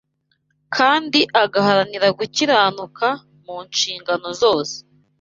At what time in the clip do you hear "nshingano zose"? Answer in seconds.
3.69-4.75